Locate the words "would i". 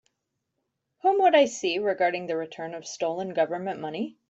1.21-1.45